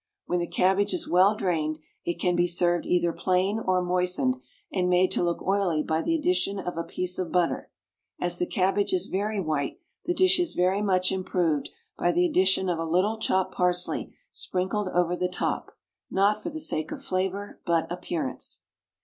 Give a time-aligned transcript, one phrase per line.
[0.25, 4.37] When the cabbage is well drained, it can be served either plain or moistened,
[4.73, 7.69] and made to look oily by the addition of a piece of butter.
[8.19, 11.69] As the cabbage is very white, the dish is very much improved
[11.99, 15.69] by the addition of a little chopped parsley sprinkled over the top,
[16.09, 18.63] not for the sake of flavour but appearance.